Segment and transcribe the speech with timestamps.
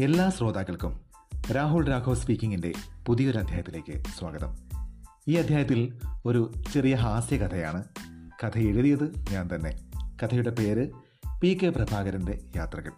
[0.00, 1.00] എല്ലാ ശ്രോതാക്കൾക്കും
[1.54, 2.72] രാഹുൽ രാഘവ് സ്പീക്കിങ്ങിന്റെ
[3.06, 4.56] പുതിയൊരു അധ്യായത്തിലേക്ക് സ്വാഗതം.
[5.28, 7.84] ഈ അധ്യായത്തിൽ ഒരു ചെറിയ ഹാസ്യകഥയാണ്
[8.44, 9.78] കഥ എഴുതിയത് ഞാൻ തന്നെ.
[10.22, 10.88] കഥയുടെ പേര്
[11.40, 12.92] പി കെ പ്രഭാകരന്റെ യാത്രകൾ.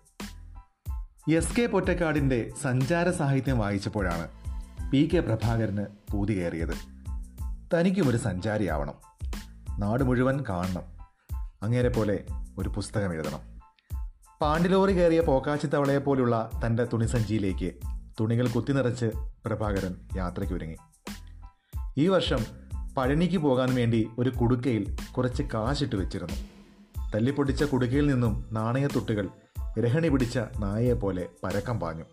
[1.33, 4.29] എസ് കെ പൊറ്റക്കാടിന്റെ സഞ്ചാര സാഹിത്യം വായിച്ചപ്പോഴാണ്
[4.91, 6.75] പി കെ പ്രഭാകരന് പൂതി കയറിയത്.
[7.75, 8.95] തനിക്കും ഒരു സഞ്ചാരിയാവണം.
[9.79, 10.83] നാട് മുഴുവൻ കാണണം.
[11.62, 12.24] അങ്ങേരെ പോലെ
[12.59, 13.58] ഒരു പുസ്തകം എഴുതണം.
[14.41, 17.73] പാണ്ടിലോറി കയറിയ പോക്കാച്ചി തവളയെ പോലുള്ള തന്റെ തുണിസഞ്ചിയിലേക്ക്
[18.20, 19.06] തുണികൾ കുത്തി നിറച്ച്
[19.45, 20.77] പ്രഭാകരൻ യാത്രയ്ക്ക് ഒരുങ്ങി.
[21.98, 22.38] ഈ വർഷം
[22.96, 26.34] പഴനിക്ക് പോകാൻ വേണ്ടി ഒരു കുടുക്കയിൽ കുറച്ച് കാശിട്ട് വെച്ചിരുന്നു.
[27.15, 29.29] തല്ലിപ്പൊടിച്ച കുടുക്കയിൽ നിന്നും നാണയത്തുട്ടുകൾ
[29.80, 32.05] രഹണി പിടിച്ച നായയെപ്പോലെ പോലെ പരക്കം പാഞ്ഞു.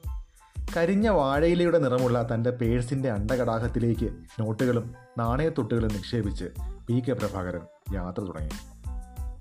[0.77, 6.45] കരിഞ്ഞ വാഴയിലയുടെ നിറമുള്ള തന്റെ പേഴ്സിന്റെ അണ്ടകടാഹത്തിലേക്ക് നോട്ടുകളും നാണയത്തുട്ടുകളും നിക്ഷേപിച്ച്
[6.87, 7.61] പി കെ പ്രഭാകരൻ
[7.93, 8.55] യാത്ര തുടങ്ങി.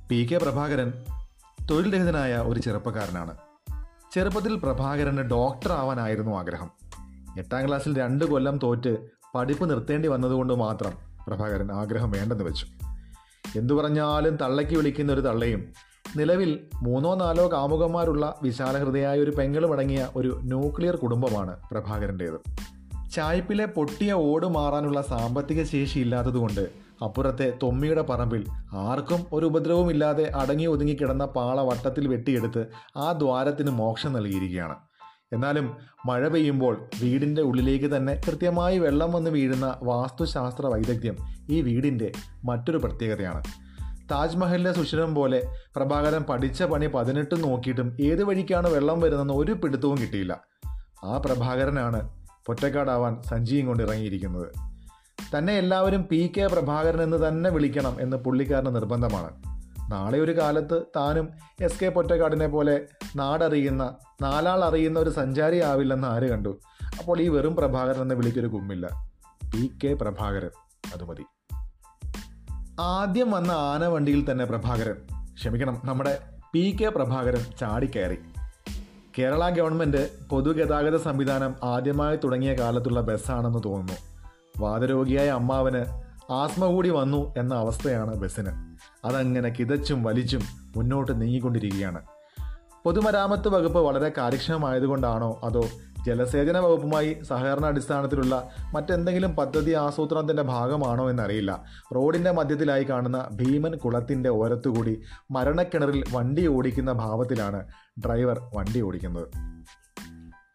[0.08, 0.92] പി കെ പ്രഭാകരൻ
[1.70, 3.36] തൊഴിൽ രഹിതനായ ഒരു ചെറുപ്പക്കാരനാണ്.
[4.14, 6.70] ചെറുപ്പത്തിൽ പ്രഭാകരന് ഡോക്ടർ ആവാനായിരുന്നു ആഗ്രഹം.
[7.38, 8.96] എട്ടാം ക്ലാസ്സിൽ രണ്ട് കൊല്ലം തോറ്റ്
[9.34, 10.92] പഠിപ്പ് നിർത്തേണ്ടി വന്നതുകൊണ്ട് മാത്രം
[11.26, 12.66] പ്രഭാകരൻ ആഗ്രഹം വേണ്ടെന്ന് വെച്ചു.
[13.58, 15.72] എന്തു പറഞ്ഞാലും തള്ളയ്ക്ക് വിളിക്കുന്ന ഒരു തള്ളയും
[16.16, 22.40] നിലവിൽ മൂന്നോ നാലോ കാമുകന്മാരുള്ള വിശാലഹൃദയായ ഒരു പെങ്ങളും അടങ്ങിയ ഒരു ന്യൂക്ലിയർ കുടുംബമാണ് പ്രഭാകരന്റേത്
[23.10, 30.66] ചായ്പിലെ പൊട്ടിയ ഓട് മാറാനുള്ള സാമ്പത്തിക ശേഷി ഇല്ലാത്തതുകൊണ്ട് അപ്പുറത്തെ തൊമ്മിയുടെ പറമ്പിൽ ആർക്കും ഒരു ഉപദ്രവവും ഇല്ലാതെ അടങ്ങി
[30.66, 34.74] ഒതുങ്ങി കിടന്ന പാള വട്ടത്തിൽ വെട്ടിയെടുത്ത് ആ ദ്വാരത്തിന് മോക്ഷം നൽകിയിരിക്കുകയാണ്.
[35.32, 41.16] എന്നാലും മഴ പെയ്യുമ്പോൾ വീടിന്റെ ഉള്ളിലേക്ക് തന്നെ കൃത്യമായി വെള്ളം വന്ന് വീഴുന്ന വാസ്തുശാസ്ത്ര വൈദഗ്ധ്യം
[41.50, 42.12] ഈ വീടിന്റെ
[42.44, 43.42] മറ്റൊരു പ്രത്യേകതയാണ്.
[44.10, 45.42] താജ്മഹലിലെ സുഷിരം പോലെ
[45.76, 50.44] പ്രഭാകരൻ പഠിച്ച പണി പതിനെട്ടും നോക്കിയിട്ടും ഏത് വഴിക്കാണ് വെള്ളം വരുന്നതെന്ന് ഒരു പിടുത്തവും കിട്ടിയില്ല.
[51.04, 54.73] ആ പ്രഭാകരനാണ് പൊറ്റക്കാടാവാൻ സഞ്ജിയും കൊണ്ട് ഇറങ്ങിയിരിക്കുന്നത്.
[55.38, 59.30] തന്നെ എല്ലാവരും പി കെ പ്രഭാകരൻ എന്ന് തന്നെ വിളിക്കണം എന്ന് പുള്ളിക്കാരന് നിർബന്ധമാണ്.
[59.92, 61.28] നാളെ ഒരു കാലത്ത് താനും
[61.60, 62.80] എസ് കെ പൊറ്റക്കാടിനെ പോലെ
[63.16, 66.58] നാടറിയുന്ന നാലാൾ അറിയുന്ന ഒരു സഞ്ചാരി ആവില്ലെന്ന് ആര് കണ്ടു?
[66.98, 69.10] അപ്പോൾ ഈ വെറും പ്രഭാകരൻ എന്ന് വിളിക്കൊരു കുമ്മില്ല
[69.54, 70.50] പി കെ പ്രഭാകരൻ.
[70.94, 71.24] അത് മതി.
[72.80, 74.94] ആദ്യം വന്ന ആന വണ്ടിയിൽ തന്നെ പ്രഭാകരൻ.
[75.34, 76.18] ക്ഷമിക്കണം നമ്മുടെ
[76.52, 78.18] പി കെ പ്രഭാകരൻ ചാടിക്കയറി
[79.18, 84.13] കേരള ഗവൺമെന്റ് പൊതുഗതാഗത സംവിധാനം ആദ്യമായി തുടങ്ങിയ കാലത്തുള്ള ബസ്സാണെന്ന് തോന്നുന്നു.
[84.58, 85.84] വാതരോഗിയായ അമ്മാവന്
[86.32, 88.76] ആസ്മ കൂടി വന്നു എന്ന അവസ്ഥയാണ് ബസ്സിന്.
[89.06, 90.40] അതങ്ങനെ കിതച്ചും വലിച്ചും
[90.76, 92.00] മുന്നോട്ട് നീങ്ങിക്കൊണ്ടിരിക്കുകയാണ്.
[92.84, 95.64] പൊതുമരാമത്ത് വകുപ്പ് വളരെ കാര്യക്ഷമമായതുകൊണ്ടാണോ അതോ
[96.06, 101.64] ജലസേചന വകുപ്പുമായി സഹകരണ അടിസ്ഥാനത്തിലുള്ള മറ്റെന്തെങ്കിലും പദ്ധതി ആസൂത്രണത്തിന്റെ ഭാഗമാണോ എന്നറിയില്ല.
[101.94, 105.00] റോഡിന്റെ മധ്യത്തിലായി കാണുന്ന ഭീമൻ കുളത്തിന്റെ ഓരത്തുകൂടി
[105.30, 107.66] മരണക്കിണറിൽ വണ്ടി ഓടിക്കുന്ന ഭാവത്തിലാണ്
[108.06, 109.26] ഡ്രൈവർ വണ്ടി ഓടിക്കുന്നത്.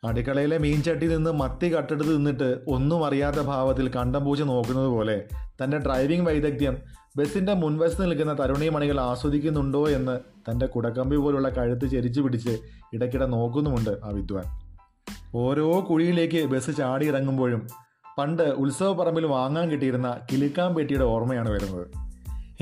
[0.03, 5.25] അടുക്കളയിലെ മീൻചട്ടി നിന്ന് മത്തി കട്ടെടുത്ത് നിന്നിട്ട് ഒന്നും അറിയാത്ത ഭാവത്തിൽ കണ്ടം പൂച്ച നോക്കുന്നത് പോലെ
[5.63, 6.77] തന്റെ ഡ്രൈവിംഗ് വൈദഗ്ധ്യം
[7.17, 10.19] ബസ്സിന്റെ മുൻവശത്ത് നിൽക്കുന്ന തരുണീമണികൾ ആസ്വദിക്കുന്നുണ്ടോ എന്ന്
[10.51, 12.59] തന്റെ കുടക്കമ്പി പോലുള്ള കഴുത്ത് ചെരിച്ചു പിടിച്ച്
[12.93, 14.45] ഇടയ്ക്കിടെ നോക്കുന്നുമുണ്ട് ആ വിദ്വാൻ.
[15.35, 17.67] ഓരോ കുഴിയിലേക്ക് ബസ് ചാടി ഇറങ്ങുമ്പോഴും
[18.17, 21.87] പണ്ട് ഉത്സവപ്പറമ്പിൽ വാങ്ങാൻ കിട്ടിയിരുന്ന കിലുക്കാൻ പെട്ടിയുടെ ഓർമ്മയാണ് വരുന്നത്.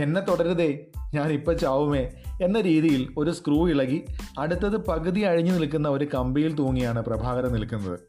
[0.02, 0.86] എന്നെ തുടരുതേ
[1.16, 2.10] ഇപ്പം ചാവുമേ
[2.44, 4.06] എന്ന രീതിയിൽ ഒരു സ്ക്രൂ ഇളകി
[4.40, 8.00] അടുത്തത് പകുതി അഴിഞ്ഞു നിൽക്കുന്ന ഒരു കമ്പിയിൽ തൂങ്ങിയാണ് പ്രഭാകരൻ നിൽക്കുന്നത്.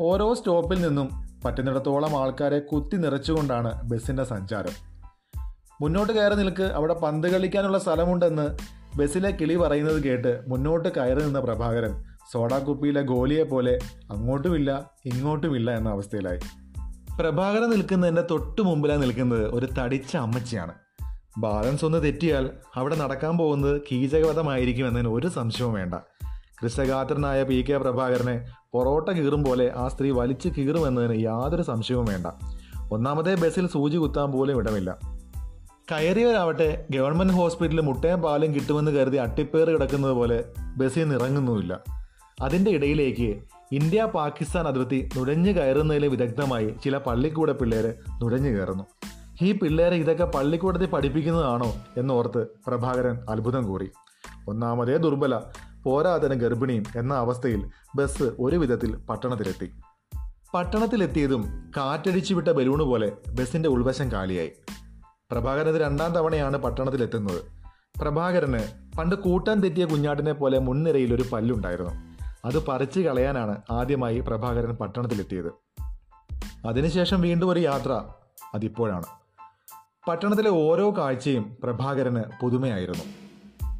[0.00, 1.08] ഓരോ സ്റ്റോപ്പിൽ നിന്നും
[1.44, 4.92] പറ്റുന്നിടത്തോളം ആൾക്കാരെ കുത്തി നിറച്ചുകൊണ്ടാണ് ബസ്സിന്റെ സഞ്ചാരം.
[5.80, 8.56] മുന്നോട്ട് കയറി നിൽക്ക് അവിടെ പന്ത് കളിക്കാനുള്ള സ്ഥലമുണ്ടെന്ന്
[8.96, 13.78] ബസ്സിലെ കിളി പറയുന്നത് കേട്ട് മുന്നോട്ട് കയറി നിന്ന പ്രഭാകരൻ സോഡാക്കുപ്പിയിലെ ഗോലിയെ പോലെ
[14.10, 16.38] അങ്ങോട്ടുമില്ല ഇങ്ങോട്ടുമില്ല എന്ന അവസ്ഥയിലായി.
[17.20, 20.72] പ്രഭാകരൻ നിൽക്കുന്നതിന്റെ തൊട്ട് മുമ്പിലായി നിൽക്കുന്നത് ഒരു തടിച്ച അമ്മച്ചിയാണ്.
[21.38, 25.94] ബാലൻസ് ഒന്ന് തെറ്റിയാൽ അവിടെ നടക്കാൻ പോകുന്നത് കീചകവധമായിരിക്കും എന്നതിന് ഒരു സംശയവും വേണ്ട.
[26.64, 32.26] കൃഷകാത്രനായ പി കെ പ്രഭാകരനെ പൊറോട്ട കീറും പോലെ ആ സ്ത്രീ വലിച്ചു കീറുമെന്നതിന് യാതൊരു സംശയവും വേണ്ട.
[32.92, 34.98] ഒന്നാമതേ ബസ്സിൽ സൂചി കുത്താൻ പോലും ഇടമില്ല.
[35.92, 40.44] കയറിയവരാവട്ടെ ഗവൺമെന്റ് ഹോസ്പിറ്റലിൽ മുട്ടയും പാലും കിട്ടുമെന്ന് കരുതി അട്ടിപ്പേറ് കിടക്കുന്നത് പോലെ
[40.76, 41.80] ബസ്സിൽ നിന്ന് ഇറങ്ങുന്നുമില്ല
[42.40, 43.40] അതിന്റെ ഇടയിലേക്ക്
[43.72, 48.84] ഇന്ത്യ പാകിസ്ഥാൻ അതിർത്തി നുഴഞ്ഞു കയറുന്നതിലെ വിദഗ്ധമായി ചില പള്ളിക്കൂട പിള്ളേർ നുഴഞ്ഞു കയറുന്നു.
[49.42, 53.90] ഈ പിള്ളേരെ ഇതൊക്കെ പള്ളിക്കൂടത്തിൽ പഠിപ്പിക്കുന്നതാണോ എന്നോർത്ത് പ്രഭാകരൻ അത്ഭുതം കൂറി.
[54.48, 55.40] ഒന്നാമതേ ദുർബല
[55.84, 59.72] പോരാതന ഗർഭിണിയും എന്ന അവസ്ഥയിൽ ബസ് ഒരു വിധത്തിൽ പട്ടണത്തിലെത്തി.
[60.54, 64.52] പട്ടണത്തിലെത്തിയതും കാറ്റടിച്ചു വിട്ട ബലൂണ് പോലെ ബസ്സിന്റെ ഉൾവശം കാലിയായി.
[65.30, 67.42] പ്രഭാകരന് രണ്ടാം തവണയാണ് പട്ടണത്തിലെത്തുന്നത്.
[68.00, 68.60] പ്രഭാകരന്
[68.98, 71.90] പണ്ട് കൂട്ടാൻ തെറ്റിയ കുഞ്ഞാട്ടിനെ പോലെ മുൻനിരയിൽ ഒരു പല്ലുണ്ടായിരുന്നു.
[72.44, 75.52] അത് പറിച്ചു കളയാനാണ് ആദ്യമായി പ്രഭാകരൻ പട്ടണത്തിലെത്തിയത്.
[76.66, 78.04] അതിനുശേഷം വീണ്ടും ഒരു യാത്ര
[78.54, 79.21] അതിപ്പോഴാണ്.
[80.08, 83.04] പട്ടണത്തിലെ ഓരോ കാഴ്ചയും പ്രഭാകരന് പുതുമയായിരുന്നു.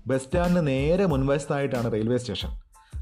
[0.07, 2.49] ബസ് സ്റ്റാൻഡിന് നേരെ മുൻവശത്തായിട്ടാണ് റെയിൽവേ സ്റ്റേഷൻ.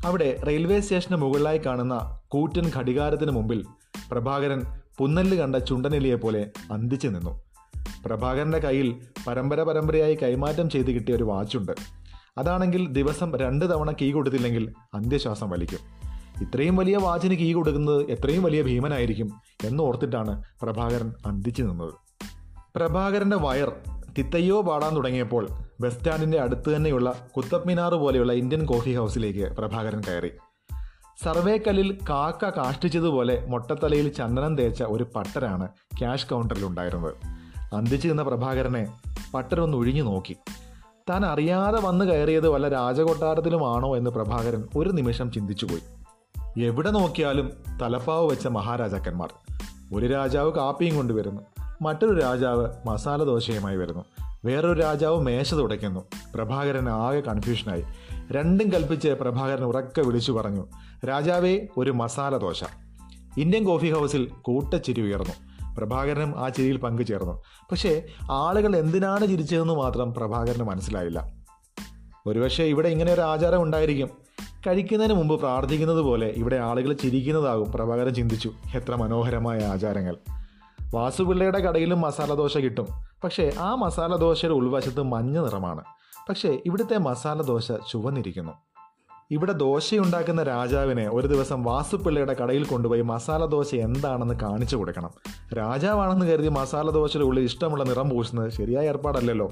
[0.06, 3.64] അവിടെ റെയിൽവേ സ്റ്റേഷന് മുകളിലായി കാണുന്ന കൂറ്റൻ ഘടികാരത്തിന് മുമ്പിൽ
[4.10, 4.62] പ്രഭാകരൻ
[4.98, 7.42] പുന്നല്ല് കണ്ട ചുണ്ടനെലിയെ പോലെ അന്തിച്ചു നിന്നു.
[8.06, 11.72] പ്രഭാകരന്റെ കയ്യിൽ പരമ്പര പരമ്പരയായി കൈമാറ്റം ചെയ്ത് കിട്ടിയ ഒരു വാച്ചുണ്ട്.
[12.38, 15.78] അതാണെങ്കിൽ ദിവസം രണ്ട് തവണ കീ കൊടുത്തില്ലെങ്കിൽ അന്ത്യശ്വാസം വലിക്കും.
[16.42, 19.30] ഇത്രയും വലിയ വാച്ചിന് കീ കൊടുക്കുന്നത് എത്രയും വലിയ ഭീമനായിരിക്കും
[19.64, 22.09] എന്നോർത്തിട്ടാണ് പ്രഭാകരൻ അന്തിച്ചു നിന്നത്.
[22.76, 23.72] പ്രഭാകരന്റെ വയർ
[24.18, 25.48] തിത്തയ്യോ പാടാൻ തുടങ്ങിയപ്പോൾ
[25.80, 30.30] ബസ് സ്റ്റാൻഡിന്റെ അടുത്ത് തന്നെയുള്ള കുത്തബ് മിനാർ പോലെയുള്ള ഇന്ത്യൻ കോഫി ഹൗസിലേക്ക് പ്രഭാകരൻ കയറി.
[31.24, 35.68] സർവേക്കല്ലിൽ കാക്ക കാഷ്ടിച്ചതുപോലെ മൊട്ടത്തലയിൽ ചന്ദനം തേച്ച ഒരു പട്ടരാണ്
[35.98, 37.14] ക്യാഷ് കൗണ്ടറിൽ ഉണ്ടായിരുന്നത്.
[37.74, 38.92] അന്തിച്ചു നിന്ന പ്രഭാകരനെ
[39.34, 40.36] പട്ടരൊന്ന് ഒഴിഞ്ഞു നോക്കി.
[41.10, 45.82] താൻ അറിയാതെ വന്നു കയറിയത് വല്ല രാജകൊട്ടാരത്തിലുമാണോ എന്ന് പ്രഭാകരൻ ഒരു നിമിഷം ചിന്തിച്ചുപോയി.
[46.62, 47.50] എവിടെ നോക്കിയാലും
[47.82, 49.32] തലപ്പാവ് വെച്ച മഹാരാജാക്കന്മാർ.
[49.94, 51.42] ഒരു രാജാവ് കാപ്പിയും കൊണ്ടുവരുന്നു.
[51.80, 54.04] മറ്റൊരു രാജാവ് മസാല ദോശയുമായി വരുന്നു.
[54.44, 56.00] വേറൊരു രാജാവ് മേശ തുടയ്ക്കുന്നു.
[56.34, 57.84] പ്രഭാകരൻ ആകെ കൺഫ്യൂഷനായി
[58.32, 60.66] രണ്ടും കൽപ്പിച്ച് പ്രഭാകരൻ ഉറക്കെ വിളിച്ചു പറഞ്ഞു
[61.08, 62.64] രാജാവേ ഒരു മസാല ദോശ.
[63.38, 65.34] ഇന്ത്യൻ കോഫി ഹൗസിൽ കൂട്ടച്ചിരി ഉയർന്നു.
[65.76, 67.42] പ്രഭാകരനും ആ ചിരിയിൽ പങ്കുചേർന്നു.
[67.70, 71.32] പക്ഷേ ആളുകൾ എന്തിനാണ് ചിരിച്ചതെന്ന് മാത്രം പ്രഭാകരന് മനസ്സിലായില്ല.
[72.26, 74.10] ഒരുപക്ഷെ ഇവിടെ ഇങ്ങനെ ഒരു ആചാരം ഉണ്ടായിരിക്കും.
[74.66, 78.50] കഴിക്കുന്നതിന് മുമ്പ് പ്രാർത്ഥിക്കുന്നത് പോലെ ഇവിടെ ആളുകൾ ചിരിക്കുന്നതാകും പ്രഭാകരൻ ചിന്തിച്ചു.
[78.74, 80.16] എത്ര മനോഹരമായ ആചാരങ്ങൾ.
[80.94, 82.86] വാസുപിള്ളയുടെ കടയിലും മസാല ദോശ കിട്ടും.
[83.24, 85.84] പക്ഷേ ആ മസാല ദോശയുടെ ഉൾവശത്ത് മഞ്ഞ നിറമാണ്.
[86.28, 88.52] പക്ഷേ ഇവിടുത്തെ മസാല ദോശ ചുവന്നിരിക്കുന്നു.
[89.30, 95.10] ഇവിടെ ദോശയുണ്ടാക്കുന്ന രാജാവിനെ ഒരു ദിവസം വാസുപിള്ളയുടെ കടയിൽ കൊണ്ടുപോയി മസാല ദോശ എന്താണെന്ന് കാണിച്ചു കൊടുക്കണം.
[95.52, 99.50] രാജാവാണെന്ന് കരുതി മസാല ദോശയുടെ ഉള്ളിൽ ഇഷ്ടമുള്ള നിറം പൂശുന്നത് ശരിയായ ഏർപ്പാടല്ലല്ലോ.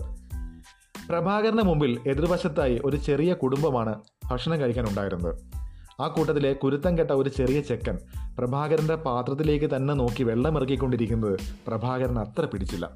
[1.08, 4.00] പ്രഭാകരന് മുമ്പിൽ എതിർവശത്തായി ഒരു ചെറിയ കുടുംബമാണ്
[4.30, 5.57] ഭക്ഷണം കഴിക്കാൻ ഉണ്ടായിരുന്നത്
[6.00, 7.98] ആ കൂട്ടത്തിലെ കുരുത്തം കെട്ട ഒരു ചെറിയ ചെക്കൻ
[8.38, 12.90] പ്രഭാകരന്റെ പാത്രത്തിലേക്ക് തന്നെ നോക്കി വെള്ളമിറക്കിക്കൊണ്ടിരിക്കുന്നത് പ്രഭാകരൻ അത്ര പിടിച്ചില്ല.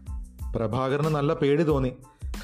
[0.56, 1.92] പ്രഭാകരന് നല്ല പേടി തോന്നി.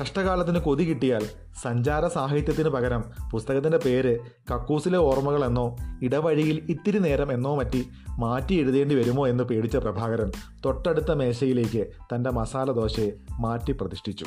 [0.03, 1.27] കഷ്ടകാലത്തിന് കൊതി കിട്ടിയാൽ
[1.63, 4.19] സഞ്ചാര സാഹിത്യത്തിന് പകരം പുസ്തകത്തിന്റെ പേര്
[4.53, 7.89] കക്കൂസിലെ ഓർമ്മകൾ എന്നോ ഇടവഴിയിൽ ഇത്തിരി നേരം എന്നോ മറ്റി
[8.19, 10.33] മാറ്റി എഴുതേണ്ടി വരുമോ എന്ന് പേടിച്ച പ്രഭാകരൻ
[10.65, 14.25] തൊട്ടടുത്ത മേശയിലേക്ക് തന്റെ മസാല ദോശയെ മാറ്റി പ്രതിഷ്ഠിച്ചു.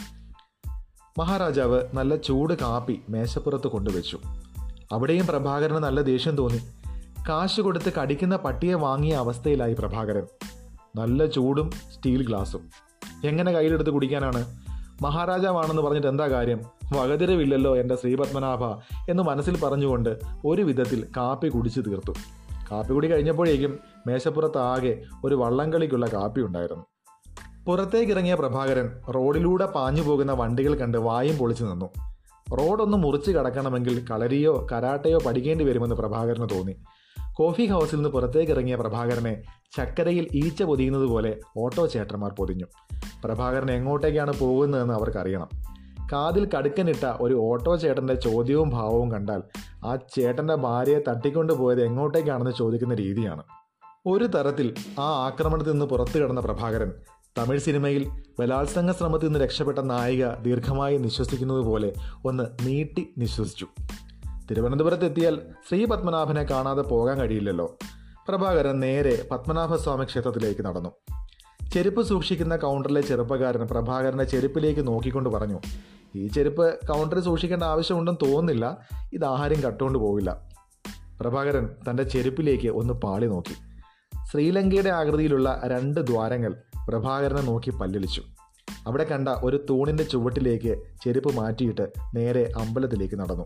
[1.20, 4.20] മഹാരാജാവ് നല്ല ചൂട് കാപ്പി മേശപ്പുറത്ത് കൊണ്ടുവച്ചു.
[4.92, 6.60] അവിടെയും പ്രഭാകരന് നല്ല ദേഷ്യം തോന്നി.
[7.30, 10.24] കാശ് കൊടുത്ത് കടിക്കുന്ന പട്ടിയെ വാങ്ങിയ അവസ്ഥയിലായി പ്രഭാകരൻ.
[10.96, 12.70] നല്ല ചൂടും സ്റ്റീൽ ഗ്ലാസും.
[13.24, 14.58] എങ്ങനെ കയ്യിലെടുത്ത് കുടിക്കാനാണ്?
[15.02, 16.62] മഹാരാജാവാണെന്ന് പറഞ്ഞിട്ട് എന്താ കാര്യം?
[16.98, 18.66] വകതിരവില്ലല്ലോ എന്റെ ശ്രീപത്മനാഭ
[19.12, 22.12] എന്ന് മനസ്സിൽ പറഞ്ഞുകൊണ്ട് ഒരു വിധത്തിൽ കാപ്പി കുടിച്ചു തീർത്തു.
[22.72, 26.86] കാപ്പി കുടി കഴിഞ്ഞപ്പോഴേക്കും മേശപ്പുറത്താകെ ഒരു വള്ളംകളിക്കുള്ള കാപ്പി ഉണ്ടായിരുന്നു.
[27.66, 32.11] പുറത്തേക്കിറങ്ങിയ പ്രഭാകരൻ റോഡിലൂടെ പാഞ്ഞു പോകുന്ന വണ്ടികൾ കണ്ട് വായും പൊളിച്ചു നിന്നു.
[32.56, 36.76] റോഡൊന്ന് മുറിച്ച് കടക്കണമെങ്കിൽ കളരിയോ കരാട്ടയോ പഠിക്കേണ്ടി വരുമെന്ന് പ്രഭാകരന് തോന്നി.
[37.34, 39.42] കോഫി ഹൗസിൽ നിന്ന് പുറത്തേക്ക് ഇറങ്ങിയ പ്രഭാകരനെ
[39.78, 42.66] ചക്കരയിൽ ഈച്ച പൊതിയുന്നത് പോലെ ഓട്ടോ ചേട്ടന്മാർ പൊതിഞ്ഞു.
[43.24, 45.50] പ്രഭാകരൻ എങ്ങോട്ടേക്കാണ് പോകുന്നതെന്ന് അവർക്കറിയണം.
[46.14, 49.44] കാതിൽ കടുക്കനിട്ട ഒരു ഓട്ടോ ചേട്ടന്റെ ചോദ്യവും ഭാവവും കണ്ടാൽ
[49.86, 53.44] ആ ചേട്ടന്റെ ഭാര്യയെ തട്ടിക്കൊണ്ടു പോയത് എങ്ങോട്ടേക്കാണെന്ന് ചോദിക്കുന്ന രീതിയാണ്.
[54.06, 56.92] ഒരു തരത്തിൽ ആ ആക്രമണത്തിൽ നിന്ന് പുറത്തു കിടന്ന പ്രഭാകരൻ
[57.38, 61.94] തമിഴ് സിനിമയിൽ ബലാത്സംഗ ശ്രമത്തിൽ നിന്ന് രക്ഷപ്പെട്ട നായിക ദീർഘമായി നിശ്വസിക്കുന്നത് പോലെ
[62.26, 63.68] ഒന്ന് നീട്ടി നിശ്വസിച്ചു.
[64.52, 65.40] തിരുവനന്തപുരത്ത് എത്തിയാൽ
[65.70, 67.78] ശ്രീ പത്മനാഭനെ കാണാതെ പോകാൻ കഴിയില്ലല്ലോ.
[68.28, 70.90] പ്രഭാകരൻ നേരെ പത്മനാഭസ്വാമി ക്ഷേത്രത്തിലേക്ക് നടന്നു.
[71.74, 75.60] ചെരുപ്പ് സൂക്ഷിക്കുന്ന കൗണ്ടറിലെ ചെറുപ്പക്കാരൻ പ്രഭാകരനെ ചെരുപ്പിലേക്ക് നോക്കിക്കൊണ്ട് പറഞ്ഞു
[76.16, 78.78] ഈ ചെരുപ്പ് കൗണ്ടറിൽ സൂക്ഷിക്കേണ്ട ആവശ്യമുണ്ടെന്ന് തോന്നുന്നില്ല.
[79.14, 80.50] ഇത് ആഹാരം കട്ടുകൊണ്ട് പോവില്ല.
[81.22, 83.54] പ്രഭാകരൻ തന്റെ ചെരുപ്പിലേക്ക് ഒന്ന് പാളി നോക്കി.
[84.32, 86.56] ശ്രീലങ്കയുടെ ആകൃതിയിലുള്ള രണ്ട് ദ്വാരങ്ങൾ
[86.88, 88.22] പ്രഭാകരനെ നോക്കി പല്ലളിച്ചു.
[88.88, 93.46] അവിടെ കണ്ട ഒരു തൂണിന്റെ ചുവട്ടിലേക്ക് ചെരുപ്പ് മാറ്റിയിട്ട് നേരെ അമ്പലത്തിലേക്ക് നടന്നു.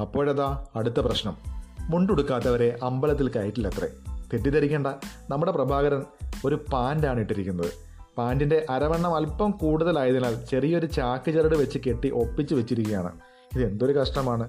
[0.00, 1.36] അപ്പോഴതാ അടുത്ത പ്രശ്നം.
[1.80, 3.88] മുണ്ടുടുക്കാത്തവരെ അമ്പലത്തിൽ കയറ്റില്ലത്രേ.
[4.32, 4.86] തെറ്റിദ്ധരിക്കേണ്ട.
[5.30, 6.02] നമ്മുടെ പ്രഭാകരൻ
[6.44, 7.70] ഒരു പാന്റാണ് ഇട്ടിരിക്കുന്നത്.
[8.18, 13.12] പാന്റിന്റെ അരവണ്ണം അല്പം കൂടുതലായതിനാൽ ചെറിയൊരു ചാക്ക് ചരട് വെച്ച് കെട്ടി ഒപ്പിച്ച് വെച്ചിരിക്കുകയാണ്.
[13.54, 14.48] ഇത് എന്തൊരു കഷ്ടമാണ്.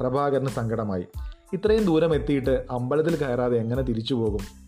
[0.00, 1.06] പ്രഭാകരന് സങ്കടമായി.
[1.52, 4.63] ഇത്രയും ദൂരം എത്തിയിട്ട് അമ്പലത്തിൽ കയറാതെ എങ്ങനെ തിരിച്ചു പോകും?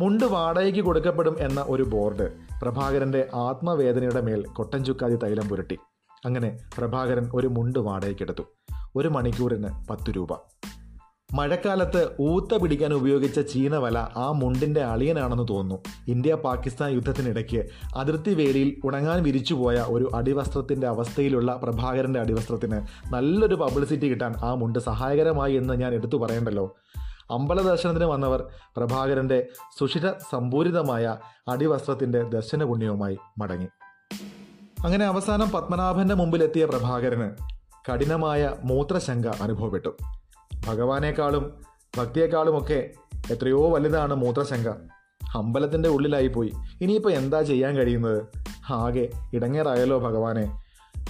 [0.00, 2.32] മുണ്ട് വാടകയ്ക്ക് കൊടുക്കപ്പെടും എന്ന ഒരു ബോർഡ്
[2.62, 5.78] പ്രഭാകരന്റെ ആത്മവേദനയുടെ മേൽ കൊട്ടഞ്ചുക്കാതി തൈലം പുരട്ടി.
[6.24, 8.42] അങ്ങനെ പ്രഭാകരൻ ഒരു മുണ്ട് വാടകയ്ക്കെടുത്തു.
[8.96, 10.28] ഒരു മണിക്കൂറിന് പത്ത് രൂപ.
[11.34, 15.82] മഴക്കാലത്ത് ഊത്ത പിടിക്കാൻ ഉപയോഗിച്ച ചീനവല ആ മുണ്ടിന്റെ അളിയനാണെന്ന് തോന്നുന്നു.
[16.08, 22.80] ഇന്ത്യ പാകിസ്ഥാൻ യുദ്ധത്തിനിടയ്ക്ക് അതിർത്തി വേലിയിൽ ഉണങ്ങാൻ വിരിച്ചുപോയ ഒരു അടിവസ്ത്രത്തിന്റെ അവസ്ഥയിലുള്ള പ്രഭാകരന്റെ അടിവസ്ത്രത്തിന്
[23.14, 26.76] നല്ലൊരു പബ്ലിസിറ്റി കിട്ടാൻ ആ മുണ്ട് സഹായകരമായി എന്ന് ഞാൻ എടുത്തു പറയണ്ടല്ലോ.
[27.30, 29.46] അമ്പല ദർശനത്തിന് വന്നവർ പ്രഭാകരന്റെ
[29.78, 31.16] സുഷിര സമ്പൂരിതമായ
[31.48, 33.68] അടിവസ്ത്രത്തിന്റെ ദർശന പുണ്യവുമായി മടങ്ങി.
[34.84, 37.30] അങ്ങനെ അവസാനം പത്മനാഭന്റെ മുമ്പിലെത്തിയ പ്രഭാകരന്
[37.92, 39.96] കഠിനമായ മൂത്രശങ്ക അനുഭവപ്പെട്ടു.
[40.66, 41.54] ഭഗവാനേക്കാളും
[41.98, 42.90] ഭക്തിയേക്കാളുമൊക്കെ
[43.30, 44.68] എത്രയോ വലുതാണ് മൂത്രശങ്ക.
[45.36, 48.22] അമ്പലത്തിന്റെ ഉള്ളിലായി പോയി ഇനിയിപ്പോൾ എന്താ ചെയ്യാൻ കഴിയുന്നത്?
[48.70, 50.62] ആകെ ഇടങ്ങേറായല്ലോ ഭഗവാനെ.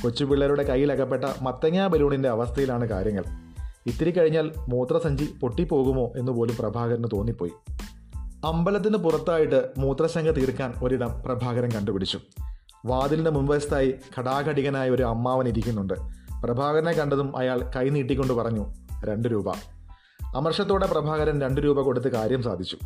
[0.02, 3.43] കൊച്ചുപിള്ളേരുടെ കയ്യിലകപ്പെട്ട മത്തങ്ങാ ബലൂണിന്റെ അവസ്ഥയിലാണ് കാര്യങ്ങൾ.
[3.86, 7.52] ഇത്തിരി കഴിഞ്ഞാൽ മൂത്രസഞ്ചി പൊട്ടിപ്പോകുമോ എന്ന് പോലും പ്രഭാകരന് തോന്നിപ്പോയി.
[8.44, 12.18] അമ്പലത്തിന് പുറത്തായിട്ട് മൂത്രശങ്ക തീർക്കാൻ ഒരിടം പ്രഭാകരൻ കണ്ടുപിടിച്ചു.
[12.86, 15.94] വാതിലിന് മുൻവശത്തായി ഘടാഘടികനായ ഒരു അമ്മാവൻ ഇരിക്കുന്നുണ്ട്.
[16.42, 18.66] പ്രഭാകരനെ കണ്ടതും അയാൾ കൈ നീട്ടിക്കൊണ്ട് പറഞ്ഞു
[19.04, 19.50] രണ്ട് രൂപ.
[20.36, 22.76] അമർഷത്തോടെ പ്രഭാകരൻ രണ്ട് രൂപ കൊടുത്ത് കാര്യം സാധിച്ചു.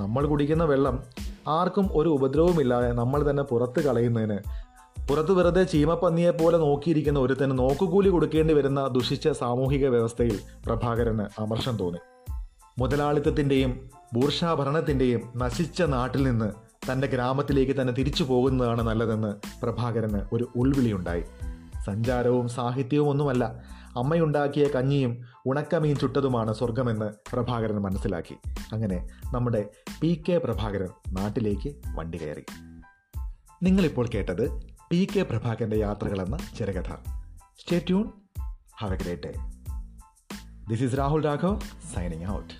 [0.00, 1.02] നമ്മൾ കുടിക്കുന്ന വെള്ളം
[1.48, 4.38] ആർക്കും ഒരു ഉപദ്രവമില്ലാതെ നമ്മൾ തന്നെ പുറത്ത് കളയുന്നതിന്
[5.08, 11.98] പുറത്ത് വെറുതെ ചീമപ്പന്നിയെ പോലെ നോക്കിയിരിക്കുന്ന ഒരുത്തന് നോക്കുകൂലി കൊടുക്കേണ്ടി വരുന്ന ദുഷിച്ച സാമൂഹിക വ്യവസ്ഥയിൽ പ്രഭാകരന് അമർഷം തോന്നി.
[12.78, 16.52] മുതലാളിത്തത്തിന്റെയും ഭൂർഷാഭരണത്തിന്റെയും നശിച്ച നാട്ടിൽ നിന്ന്
[16.92, 21.24] തന്റെ ഗ്രാമത്തിലേക്ക് തന്നെ തിരിച്ചു പോകുന്നതാണ് നല്ലതെന്ന് പ്രഭാകരന് ഒരു ഉൾവിളിയുണ്ടായി.
[21.86, 23.44] സഞ്ചാരവും സാഹിത്യവും ഒന്നുമല്ല
[23.96, 28.36] അമ്മയുണ്ടാക്കിയ കഞ്ഞിയും ഉണക്കമീൻ ചുട്ടതുമാണ് സ്വർഗമെന്ന് പ്രഭാകരൻ മനസ്സിലാക്കി.
[28.72, 29.68] അങ്ങനെ നമ്മുടെ
[30.00, 32.44] പി കെ പ്രഭാകരൻ നാട്ടിലേക്ക് വണ്ടി കയറി.
[33.62, 36.90] നിങ്ങളിപ്പോൾ കേട്ടത് പി കെ പ്രഭാകരന്റെ യാത്രകളെന്ന ചെറുകഥ.
[37.60, 38.12] Stay tune
[38.78, 39.32] have a great day
[40.68, 41.60] this is Rahul Raghav
[41.94, 42.54] signing out